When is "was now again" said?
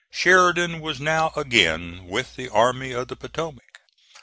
0.79-2.07